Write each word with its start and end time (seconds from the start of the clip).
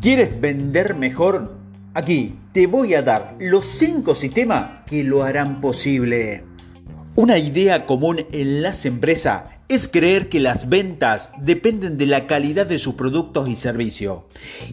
¿Quieres 0.00 0.40
vender 0.40 0.94
mejor? 0.94 1.58
Aquí 1.92 2.34
te 2.52 2.66
voy 2.66 2.94
a 2.94 3.02
dar 3.02 3.36
los 3.38 3.66
5 3.66 4.14
sistemas 4.14 4.86
que 4.86 5.04
lo 5.04 5.24
harán 5.24 5.60
posible. 5.60 6.42
Una 7.16 7.36
idea 7.36 7.84
común 7.84 8.24
en 8.32 8.62
las 8.62 8.86
empresas 8.86 9.42
es 9.68 9.88
creer 9.88 10.30
que 10.30 10.40
las 10.40 10.70
ventas 10.70 11.32
dependen 11.38 11.98
de 11.98 12.06
la 12.06 12.26
calidad 12.26 12.64
de 12.64 12.78
sus 12.78 12.94
productos 12.94 13.50
y 13.50 13.56
servicios 13.56 14.22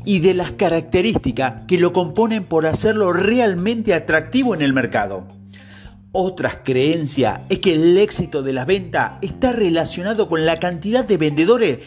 y 0.06 0.20
de 0.20 0.34
las 0.34 0.54
características 0.54 1.64
que 1.68 1.78
lo 1.78 1.92
componen 1.92 2.46
por 2.46 2.66
hacerlo 2.66 3.12
realmente 3.12 3.94
atractivo 3.94 4.56
en 4.56 4.62
el 4.62 4.72
mercado. 4.72 5.28
Otra 6.14 6.64
creencia 6.64 7.42
es 7.50 7.60
que 7.60 7.74
el 7.74 7.98
éxito 7.98 8.44
de 8.44 8.54
las 8.54 8.66
ventas 8.66 9.16
está 9.22 9.52
relacionado 9.52 10.30
con 10.30 10.46
la 10.46 10.58
cantidad 10.58 11.04
de 11.04 11.18
vendedores 11.18 11.80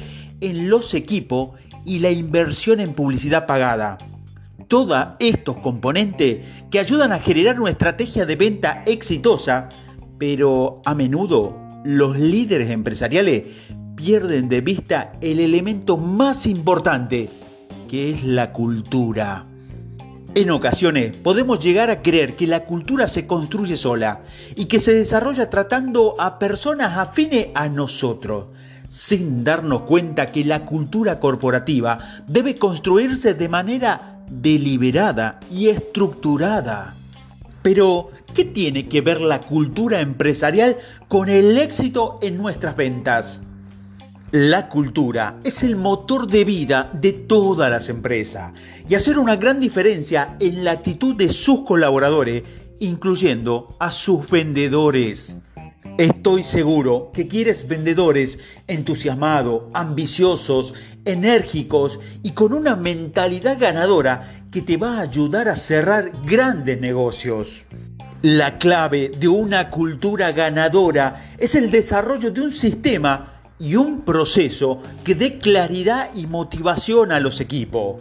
en 0.42 0.68
los 0.68 0.92
equipos 0.92 1.52
y 1.84 1.98
la 1.98 2.10
inversión 2.10 2.80
en 2.80 2.94
publicidad 2.94 3.46
pagada. 3.46 3.98
Todos 4.68 5.04
estos 5.18 5.56
componentes 5.58 6.38
que 6.70 6.78
ayudan 6.78 7.12
a 7.12 7.18
generar 7.18 7.60
una 7.60 7.70
estrategia 7.70 8.26
de 8.26 8.36
venta 8.36 8.82
exitosa, 8.86 9.68
pero 10.18 10.80
a 10.84 10.94
menudo 10.94 11.56
los 11.84 12.18
líderes 12.18 12.70
empresariales 12.70 13.44
pierden 13.96 14.48
de 14.48 14.60
vista 14.60 15.12
el 15.20 15.40
elemento 15.40 15.96
más 15.96 16.46
importante, 16.46 17.28
que 17.88 18.10
es 18.10 18.24
la 18.24 18.52
cultura. 18.52 19.46
En 20.34 20.50
ocasiones 20.52 21.16
podemos 21.16 21.58
llegar 21.58 21.90
a 21.90 22.02
creer 22.02 22.36
que 22.36 22.46
la 22.46 22.64
cultura 22.64 23.08
se 23.08 23.26
construye 23.26 23.76
sola 23.76 24.20
y 24.54 24.66
que 24.66 24.78
se 24.78 24.94
desarrolla 24.94 25.50
tratando 25.50 26.14
a 26.20 26.38
personas 26.38 26.96
afines 26.96 27.48
a 27.54 27.68
nosotros, 27.68 28.46
sin 28.90 29.44
darnos 29.44 29.82
cuenta 29.82 30.32
que 30.32 30.44
la 30.44 30.66
cultura 30.66 31.20
corporativa 31.20 32.22
debe 32.26 32.56
construirse 32.56 33.34
de 33.34 33.48
manera 33.48 34.18
deliberada 34.28 35.38
y 35.50 35.68
estructurada. 35.68 36.96
Pero, 37.62 38.10
¿qué 38.34 38.44
tiene 38.44 38.88
que 38.88 39.00
ver 39.00 39.20
la 39.20 39.40
cultura 39.40 40.00
empresarial 40.00 40.76
con 41.06 41.28
el 41.28 41.56
éxito 41.56 42.18
en 42.20 42.36
nuestras 42.36 42.76
ventas? 42.76 43.42
La 44.32 44.68
cultura 44.68 45.38
es 45.44 45.62
el 45.62 45.76
motor 45.76 46.26
de 46.26 46.44
vida 46.44 46.90
de 46.92 47.12
todas 47.12 47.70
las 47.70 47.88
empresas 47.88 48.52
y 48.88 48.96
hacer 48.96 49.18
una 49.18 49.36
gran 49.36 49.60
diferencia 49.60 50.36
en 50.40 50.64
la 50.64 50.72
actitud 50.72 51.14
de 51.14 51.28
sus 51.28 51.60
colaboradores, 51.60 52.42
incluyendo 52.80 53.76
a 53.78 53.92
sus 53.92 54.28
vendedores. 54.28 55.38
Estoy 56.00 56.44
seguro 56.44 57.10
que 57.12 57.28
quieres 57.28 57.68
vendedores 57.68 58.38
entusiasmados, 58.68 59.64
ambiciosos, 59.74 60.72
enérgicos 61.04 62.00
y 62.22 62.30
con 62.30 62.54
una 62.54 62.74
mentalidad 62.74 63.58
ganadora 63.60 64.46
que 64.50 64.62
te 64.62 64.78
va 64.78 64.96
a 64.96 65.02
ayudar 65.02 65.50
a 65.50 65.56
cerrar 65.56 66.10
grandes 66.24 66.80
negocios. 66.80 67.66
La 68.22 68.56
clave 68.56 69.10
de 69.10 69.28
una 69.28 69.68
cultura 69.68 70.32
ganadora 70.32 71.34
es 71.36 71.54
el 71.54 71.70
desarrollo 71.70 72.30
de 72.30 72.40
un 72.40 72.52
sistema 72.52 73.38
y 73.58 73.74
un 73.74 74.00
proceso 74.00 74.80
que 75.04 75.14
dé 75.14 75.38
claridad 75.38 76.14
y 76.14 76.26
motivación 76.26 77.12
a 77.12 77.20
los 77.20 77.42
equipos. 77.42 78.00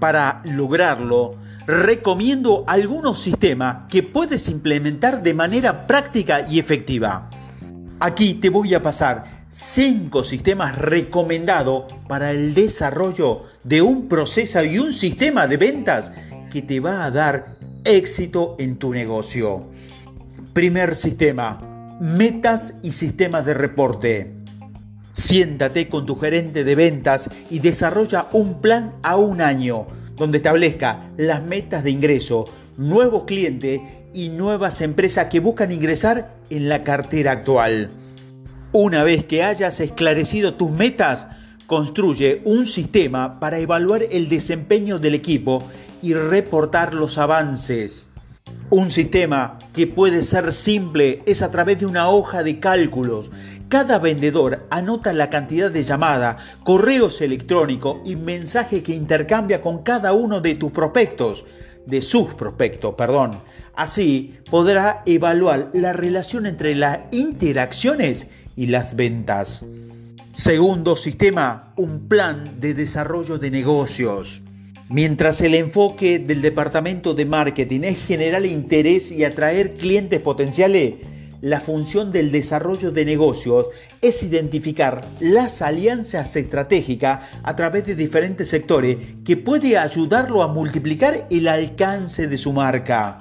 Para 0.00 0.40
lograrlo, 0.46 1.36
recomiendo 1.66 2.64
algunos 2.66 3.20
sistemas 3.20 3.88
que 3.88 4.02
puedes 4.02 4.48
implementar 4.48 5.22
de 5.22 5.34
manera 5.34 5.86
práctica 5.86 6.46
y 6.48 6.58
efectiva. 6.58 7.30
Aquí 8.00 8.34
te 8.34 8.50
voy 8.50 8.74
a 8.74 8.82
pasar 8.82 9.24
5 9.50 10.24
sistemas 10.24 10.76
recomendados 10.76 11.84
para 12.08 12.32
el 12.32 12.54
desarrollo 12.54 13.44
de 13.62 13.82
un 13.82 14.08
proceso 14.08 14.62
y 14.62 14.78
un 14.78 14.92
sistema 14.92 15.46
de 15.46 15.56
ventas 15.56 16.12
que 16.50 16.60
te 16.60 16.80
va 16.80 17.04
a 17.04 17.10
dar 17.10 17.56
éxito 17.84 18.56
en 18.58 18.76
tu 18.76 18.92
negocio. 18.92 19.70
Primer 20.52 20.94
sistema, 20.94 21.96
metas 22.00 22.74
y 22.82 22.92
sistemas 22.92 23.46
de 23.46 23.54
reporte. 23.54 24.34
Siéntate 25.12 25.88
con 25.88 26.04
tu 26.04 26.16
gerente 26.16 26.64
de 26.64 26.74
ventas 26.74 27.30
y 27.48 27.60
desarrolla 27.60 28.26
un 28.32 28.60
plan 28.60 28.94
a 29.02 29.16
un 29.16 29.40
año 29.40 29.86
donde 30.16 30.38
establezca 30.38 31.10
las 31.16 31.42
metas 31.42 31.84
de 31.84 31.90
ingreso, 31.90 32.44
nuevos 32.76 33.24
clientes 33.24 33.80
y 34.12 34.28
nuevas 34.28 34.80
empresas 34.80 35.26
que 35.26 35.40
buscan 35.40 35.72
ingresar 35.72 36.34
en 36.50 36.68
la 36.68 36.84
cartera 36.84 37.32
actual. 37.32 37.90
Una 38.72 39.04
vez 39.04 39.24
que 39.24 39.42
hayas 39.42 39.80
esclarecido 39.80 40.54
tus 40.54 40.70
metas, 40.70 41.28
construye 41.66 42.42
un 42.44 42.66
sistema 42.66 43.40
para 43.40 43.58
evaluar 43.58 44.04
el 44.10 44.28
desempeño 44.28 44.98
del 44.98 45.14
equipo 45.14 45.62
y 46.02 46.14
reportar 46.14 46.92
los 46.94 47.18
avances. 47.18 48.08
Un 48.70 48.90
sistema 48.90 49.58
que 49.72 49.86
puede 49.86 50.22
ser 50.22 50.52
simple 50.52 51.22
es 51.26 51.42
a 51.42 51.50
través 51.50 51.78
de 51.78 51.86
una 51.86 52.08
hoja 52.08 52.42
de 52.42 52.60
cálculos. 52.60 53.30
Cada 53.68 53.98
vendedor 53.98 54.66
anota 54.70 55.12
la 55.12 55.30
cantidad 55.30 55.70
de 55.70 55.82
llamadas, 55.82 56.36
correos 56.64 57.20
electrónicos 57.20 57.98
y 58.04 58.16
mensajes 58.16 58.82
que 58.82 58.94
intercambia 58.94 59.60
con 59.60 59.82
cada 59.82 60.12
uno 60.12 60.40
de 60.40 60.54
tus 60.54 60.70
prospectos, 60.70 61.44
de 61.86 62.00
sus 62.00 62.34
prospectos, 62.34 62.94
perdón. 62.94 63.32
Así 63.74 64.34
podrá 64.50 65.02
evaluar 65.06 65.70
la 65.72 65.92
relación 65.92 66.46
entre 66.46 66.74
las 66.74 67.00
interacciones 67.10 68.28
y 68.56 68.66
las 68.66 68.94
ventas. 68.94 69.64
Segundo 70.32 70.96
sistema, 70.96 71.72
un 71.76 72.08
plan 72.08 72.60
de 72.60 72.74
desarrollo 72.74 73.38
de 73.38 73.50
negocios. 73.50 74.42
Mientras 74.88 75.40
el 75.40 75.54
enfoque 75.54 76.18
del 76.18 76.42
departamento 76.42 77.14
de 77.14 77.24
marketing 77.24 77.80
es 77.84 78.04
generar 78.04 78.44
interés 78.44 79.10
y 79.10 79.24
atraer 79.24 79.74
clientes 79.74 80.20
potenciales, 80.20 80.94
la 81.44 81.60
función 81.60 82.10
del 82.10 82.32
desarrollo 82.32 82.90
de 82.90 83.04
negocios 83.04 83.66
es 84.00 84.22
identificar 84.22 85.06
las 85.20 85.60
alianzas 85.60 86.34
estratégicas 86.36 87.22
a 87.42 87.54
través 87.54 87.84
de 87.84 87.94
diferentes 87.94 88.48
sectores 88.48 88.96
que 89.26 89.36
puede 89.36 89.76
ayudarlo 89.76 90.42
a 90.42 90.48
multiplicar 90.48 91.26
el 91.28 91.46
alcance 91.48 92.28
de 92.28 92.38
su 92.38 92.54
marca. 92.54 93.20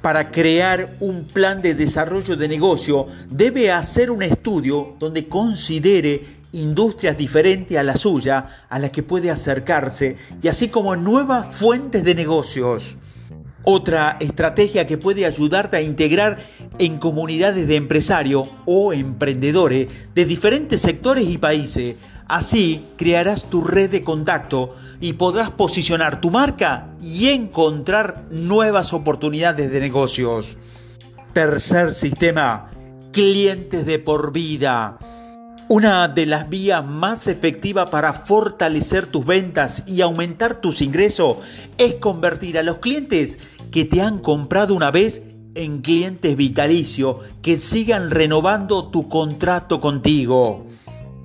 Para 0.00 0.30
crear 0.30 0.94
un 1.00 1.24
plan 1.24 1.60
de 1.60 1.74
desarrollo 1.74 2.36
de 2.36 2.46
negocio 2.46 3.08
debe 3.28 3.72
hacer 3.72 4.12
un 4.12 4.22
estudio 4.22 4.94
donde 5.00 5.26
considere 5.26 6.22
industrias 6.52 7.18
diferentes 7.18 7.76
a 7.76 7.82
la 7.82 7.96
suya 7.96 8.66
a 8.68 8.78
las 8.78 8.92
que 8.92 9.02
puede 9.02 9.32
acercarse 9.32 10.16
y 10.40 10.46
así 10.46 10.68
como 10.68 10.94
nuevas 10.94 11.52
fuentes 11.52 12.04
de 12.04 12.14
negocios. 12.14 12.96
Otra 13.64 14.16
estrategia 14.18 14.86
que 14.86 14.98
puede 14.98 15.24
ayudarte 15.24 15.76
a 15.76 15.82
integrar 15.82 16.38
en 16.78 16.98
comunidades 16.98 17.68
de 17.68 17.76
empresarios 17.76 18.48
o 18.66 18.92
emprendedores 18.92 19.88
de 20.14 20.24
diferentes 20.24 20.80
sectores 20.80 21.28
y 21.28 21.38
países. 21.38 21.96
Así 22.26 22.86
crearás 22.96 23.48
tu 23.48 23.62
red 23.62 23.90
de 23.90 24.02
contacto 24.02 24.74
y 25.00 25.12
podrás 25.12 25.50
posicionar 25.50 26.20
tu 26.20 26.30
marca 26.30 26.88
y 27.00 27.28
encontrar 27.28 28.24
nuevas 28.30 28.92
oportunidades 28.92 29.70
de 29.70 29.80
negocios. 29.80 30.56
Tercer 31.32 31.94
sistema, 31.94 32.70
clientes 33.12 33.86
de 33.86 33.98
por 33.98 34.32
vida. 34.32 34.98
Una 35.68 36.08
de 36.08 36.26
las 36.26 36.50
vías 36.50 36.84
más 36.84 37.28
efectivas 37.28 37.88
para 37.88 38.12
fortalecer 38.12 39.06
tus 39.06 39.24
ventas 39.24 39.84
y 39.86 40.00
aumentar 40.00 40.60
tus 40.60 40.82
ingresos 40.82 41.38
es 41.78 41.94
convertir 41.94 42.58
a 42.58 42.62
los 42.62 42.78
clientes 42.78 43.38
que 43.70 43.84
te 43.84 44.02
han 44.02 44.18
comprado 44.18 44.74
una 44.74 44.90
vez 44.90 45.22
en 45.54 45.80
clientes 45.80 46.36
vitalicios 46.36 47.16
que 47.42 47.58
sigan 47.58 48.10
renovando 48.10 48.88
tu 48.88 49.08
contrato 49.08 49.80
contigo. 49.80 50.66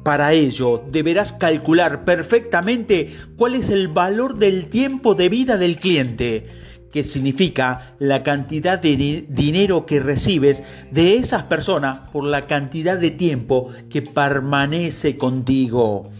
Para 0.03 0.31
ello 0.31 0.83
deberás 0.89 1.33
calcular 1.33 2.06
perfectamente 2.06 3.13
cuál 3.35 3.56
es 3.56 3.69
el 3.69 3.89
valor 3.89 4.38
del 4.38 4.67
tiempo 4.67 5.15
de 5.15 5.29
vida 5.29 5.57
del 5.57 5.77
cliente 5.77 6.56
que 6.92 7.04
significa 7.04 7.95
la 8.00 8.24
cantidad 8.24 8.80
de 8.80 9.25
dinero 9.28 9.86
que 9.86 10.00
recibes 10.00 10.63
de 10.92 11.18
esas 11.18 11.44
personas 11.44 12.10
por 12.12 12.24
la 12.24 12.48
cantidad 12.48 12.98
de 12.98 13.12
tiempo 13.12 13.69
que 13.89 14.01
permanece 14.01 15.18
contigo. 15.18 16.12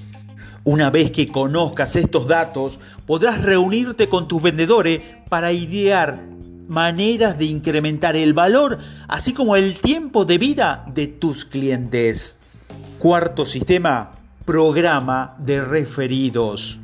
Una 0.64 0.90
vez 0.90 1.12
que 1.12 1.32
conozcas 1.32 1.96
estos 1.96 2.28
datos, 2.28 2.80
podrás 3.06 3.42
reunirte 3.42 4.10
con 4.10 4.28
tus 4.28 4.42
vendedores 4.42 5.00
para 5.30 5.54
idear 5.54 6.22
maneras 6.68 7.38
de 7.38 7.46
incrementar 7.46 8.18
el 8.18 8.34
valor, 8.34 8.78
así 9.08 9.34
como 9.34 9.56
el 9.56 9.80
tiempo 9.80 10.26
de 10.26 10.38
vida 10.38 10.84
de 10.94 11.08
tus 11.08 11.46
clientes. 11.46 12.36
Cuarto 13.00 13.46
sistema, 13.46 14.12
programa 14.46 15.36
de 15.40 15.64
referidos. 15.64 16.82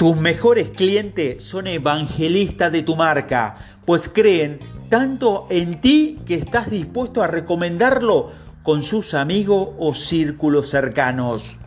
Tus 0.00 0.16
mejores 0.16 0.70
clientes 0.70 1.44
son 1.44 1.66
evangelistas 1.66 2.72
de 2.72 2.82
tu 2.82 2.96
marca, 2.96 3.58
pues 3.84 4.08
creen 4.08 4.58
tanto 4.88 5.46
en 5.50 5.82
ti 5.82 6.16
que 6.24 6.36
estás 6.36 6.70
dispuesto 6.70 7.22
a 7.22 7.26
recomendarlo 7.26 8.32
con 8.62 8.82
sus 8.82 9.12
amigos 9.12 9.68
o 9.78 9.92
círculos 9.92 10.70
cercanos. 10.70 11.58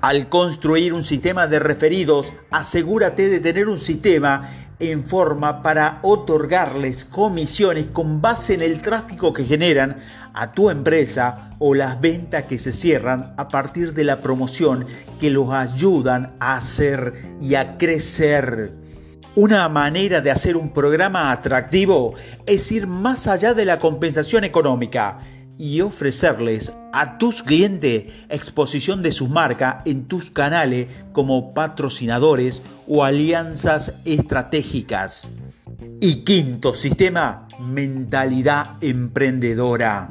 Al 0.00 0.28
construir 0.28 0.92
un 0.92 1.04
sistema 1.04 1.46
de 1.46 1.60
referidos, 1.60 2.32
asegúrate 2.50 3.28
de 3.28 3.38
tener 3.38 3.68
un 3.68 3.78
sistema 3.78 4.71
en 4.90 5.04
forma 5.04 5.62
para 5.62 6.00
otorgarles 6.02 7.04
comisiones 7.04 7.86
con 7.92 8.20
base 8.20 8.54
en 8.54 8.62
el 8.62 8.80
tráfico 8.80 9.32
que 9.32 9.44
generan 9.44 9.96
a 10.34 10.52
tu 10.52 10.70
empresa 10.70 11.50
o 11.58 11.74
las 11.74 12.00
ventas 12.00 12.44
que 12.44 12.58
se 12.58 12.72
cierran 12.72 13.34
a 13.36 13.46
partir 13.48 13.94
de 13.94 14.04
la 14.04 14.20
promoción 14.20 14.86
que 15.20 15.30
los 15.30 15.50
ayudan 15.52 16.32
a 16.40 16.56
hacer 16.56 17.36
y 17.40 17.54
a 17.54 17.78
crecer. 17.78 18.72
Una 19.36 19.68
manera 19.68 20.20
de 20.20 20.30
hacer 20.30 20.56
un 20.56 20.72
programa 20.72 21.30
atractivo 21.30 22.14
es 22.44 22.70
ir 22.72 22.86
más 22.86 23.28
allá 23.28 23.54
de 23.54 23.64
la 23.64 23.78
compensación 23.78 24.44
económica 24.44 25.20
y 25.58 25.80
ofrecerles 25.80 26.72
a 26.92 27.18
tus 27.18 27.42
clientes 27.42 28.04
exposición 28.28 29.02
de 29.02 29.12
su 29.12 29.28
marca 29.28 29.82
en 29.84 30.06
tus 30.06 30.30
canales 30.30 30.88
como 31.12 31.52
patrocinadores 31.52 32.62
o 32.86 33.04
alianzas 33.04 33.94
estratégicas. 34.04 35.30
Y 36.00 36.24
quinto 36.24 36.74
sistema, 36.74 37.46
mentalidad 37.60 38.76
emprendedora. 38.80 40.10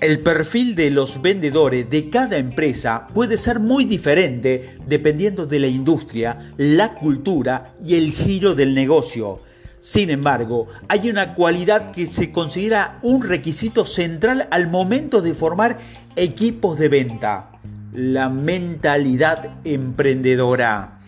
El 0.00 0.18
perfil 0.18 0.74
de 0.74 0.90
los 0.90 1.22
vendedores 1.22 1.88
de 1.88 2.10
cada 2.10 2.36
empresa 2.36 3.06
puede 3.14 3.36
ser 3.36 3.60
muy 3.60 3.84
diferente 3.84 4.76
dependiendo 4.84 5.46
de 5.46 5.60
la 5.60 5.68
industria, 5.68 6.50
la 6.56 6.94
cultura 6.94 7.74
y 7.84 7.94
el 7.94 8.10
giro 8.10 8.56
del 8.56 8.74
negocio. 8.74 9.38
Sin 9.82 10.10
embargo, 10.10 10.68
hay 10.86 11.10
una 11.10 11.34
cualidad 11.34 11.90
que 11.90 12.06
se 12.06 12.30
considera 12.30 13.00
un 13.02 13.20
requisito 13.20 13.84
central 13.84 14.46
al 14.52 14.68
momento 14.68 15.20
de 15.20 15.34
formar 15.34 15.76
equipos 16.14 16.78
de 16.78 16.88
venta, 16.88 17.50
la 17.92 18.28
mentalidad 18.28 19.56
emprendedora. 19.64 21.00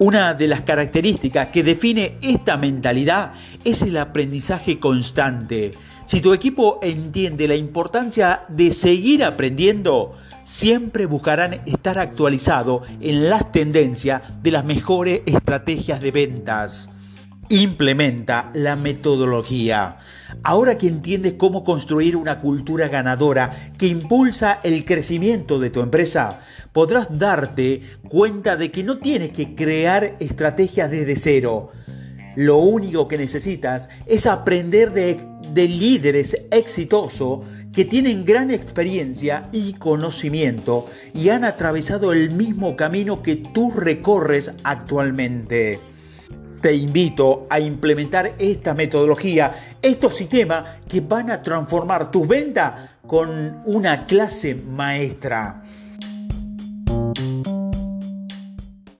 Una 0.00 0.34
de 0.34 0.48
las 0.48 0.62
características 0.62 1.50
que 1.50 1.62
define 1.62 2.18
esta 2.20 2.56
mentalidad 2.56 3.34
es 3.62 3.82
el 3.82 3.96
aprendizaje 3.96 4.80
constante. 4.80 5.70
Si 6.04 6.20
tu 6.20 6.34
equipo 6.34 6.80
entiende 6.82 7.46
la 7.46 7.54
importancia 7.54 8.42
de 8.48 8.72
seguir 8.72 9.22
aprendiendo, 9.22 10.16
siempre 10.42 11.06
buscarán 11.06 11.60
estar 11.66 12.00
actualizado 12.00 12.82
en 13.00 13.30
las 13.30 13.52
tendencias 13.52 14.22
de 14.42 14.50
las 14.50 14.64
mejores 14.64 15.22
estrategias 15.24 16.00
de 16.00 16.10
ventas. 16.10 16.90
Implementa 17.50 18.50
la 18.52 18.76
metodología. 18.76 19.96
Ahora 20.42 20.76
que 20.76 20.86
entiendes 20.86 21.32
cómo 21.38 21.64
construir 21.64 22.14
una 22.14 22.42
cultura 22.42 22.88
ganadora 22.88 23.72
que 23.78 23.86
impulsa 23.86 24.60
el 24.62 24.84
crecimiento 24.84 25.58
de 25.58 25.70
tu 25.70 25.80
empresa, 25.80 26.40
podrás 26.74 27.06
darte 27.18 27.80
cuenta 28.06 28.56
de 28.56 28.70
que 28.70 28.82
no 28.82 28.98
tienes 28.98 29.30
que 29.30 29.54
crear 29.54 30.16
estrategias 30.20 30.90
desde 30.90 31.16
cero. 31.16 31.72
Lo 32.36 32.58
único 32.58 33.08
que 33.08 33.16
necesitas 33.16 33.88
es 34.06 34.26
aprender 34.26 34.92
de, 34.92 35.18
de 35.54 35.68
líderes 35.68 36.36
exitosos 36.50 37.46
que 37.72 37.86
tienen 37.86 38.26
gran 38.26 38.50
experiencia 38.50 39.48
y 39.52 39.72
conocimiento 39.72 40.86
y 41.14 41.30
han 41.30 41.44
atravesado 41.44 42.12
el 42.12 42.30
mismo 42.30 42.76
camino 42.76 43.22
que 43.22 43.36
tú 43.36 43.70
recorres 43.70 44.52
actualmente. 44.64 45.80
Te 46.60 46.74
invito 46.74 47.44
a 47.48 47.60
implementar 47.60 48.32
esta 48.38 48.74
metodología, 48.74 49.76
estos 49.80 50.14
sistemas 50.14 50.64
que 50.88 51.00
van 51.00 51.30
a 51.30 51.40
transformar 51.40 52.10
tus 52.10 52.26
ventas 52.26 52.90
con 53.06 53.62
una 53.64 54.06
clase 54.06 54.54
maestra. 54.54 55.62